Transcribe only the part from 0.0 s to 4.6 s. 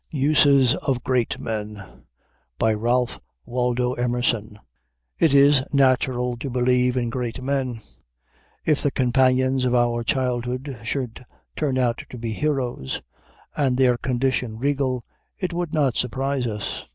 USES OF GREAT MEN RALPH WALDO EMERSON